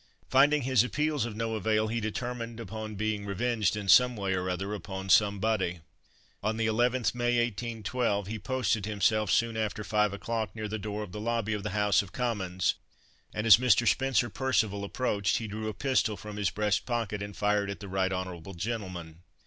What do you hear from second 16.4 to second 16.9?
breast